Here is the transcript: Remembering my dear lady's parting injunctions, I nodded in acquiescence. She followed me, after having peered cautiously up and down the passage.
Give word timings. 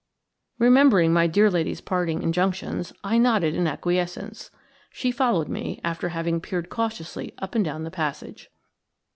Remembering 0.57 1.13
my 1.13 1.27
dear 1.27 1.51
lady's 1.51 1.79
parting 1.79 2.23
injunctions, 2.23 2.91
I 3.03 3.19
nodded 3.19 3.53
in 3.53 3.67
acquiescence. 3.67 4.49
She 4.89 5.11
followed 5.11 5.47
me, 5.47 5.79
after 5.83 6.09
having 6.09 6.41
peered 6.41 6.69
cautiously 6.71 7.35
up 7.37 7.53
and 7.53 7.63
down 7.63 7.83
the 7.83 7.91
passage. 7.91 8.49